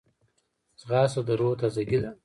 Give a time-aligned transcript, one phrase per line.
[0.79, 2.11] ځغاسته د روح تازګي ده